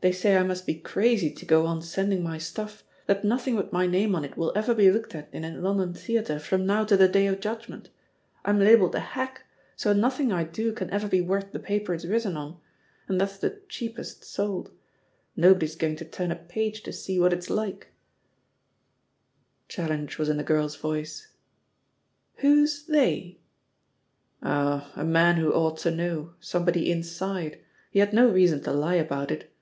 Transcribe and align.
They 0.00 0.12
say 0.12 0.36
I 0.36 0.44
must 0.44 0.64
be 0.64 0.76
crazy 0.76 1.28
to 1.32 1.44
go 1.44 1.66
on 1.66 1.82
sending 1.82 2.22
my 2.22 2.38
stuff, 2.38 2.84
that 3.06 3.24
nothing 3.24 3.56
with 3.56 3.72
my 3.72 3.84
name 3.88 4.14
on 4.14 4.24
it 4.24 4.36
will 4.36 4.52
ever 4.54 4.72
be 4.72 4.92
looked 4.92 5.12
at 5.16 5.28
in 5.34 5.44
a 5.44 5.58
London 5.58 5.92
theatre 5.92 6.38
from 6.38 6.64
now 6.66 6.84
to 6.84 6.96
the 6.96 7.08
Day 7.08 7.26
of 7.26 7.40
Judg 7.40 7.68
ment. 7.68 7.90
I'm 8.44 8.60
labelled 8.60 8.94
a 8.94 9.00
'hack,' 9.00 9.42
so 9.74 9.92
nothing 9.92 10.30
I 10.30 10.44
do 10.44 10.72
can 10.72 10.88
ever 10.90 11.08
be 11.08 11.20
worth 11.20 11.50
the 11.50 11.58
paper 11.58 11.92
it's 11.94 12.04
written 12.04 12.36
on— 12.36 12.60
^and 13.08 13.18
that's 13.18 13.38
the 13.38 13.60
cheapest 13.68 14.22
sold; 14.24 14.70
nobody's 15.34 15.74
going 15.74 15.96
to 15.96 16.04
turn 16.04 16.30
a 16.30 16.36
page 16.36 16.84
to 16.84 16.92
see 16.92 17.18
what 17.18 17.32
it's 17.32 17.50
like 17.50 17.88
I" 17.88 19.74
280 19.74 20.00
THE 20.00 20.16
POSITION 20.16 20.38
OF 20.38 20.46
PEGGY 20.46 20.54
HARPER 20.54 20.62
Challenge 20.62 20.78
was 20.78 20.88
in 20.88 20.96
the 20.96 20.96
girl's 21.02 21.06
voice. 21.10 21.28
"Who's 22.36 22.84
'they'r* 22.84 23.34
"Oh, 24.44 24.92
a 24.94 25.04
man 25.04 25.38
who 25.38 25.52
ought 25.52 25.78
to 25.78 25.90
know; 25.90 26.34
somebody 26.38 26.88
'inside'; 26.92 27.58
he 27.90 27.98
had 27.98 28.12
no 28.12 28.28
reason 28.28 28.62
to 28.62 28.72
lie 28.72 28.94
about 28.94 29.32
it. 29.32 29.52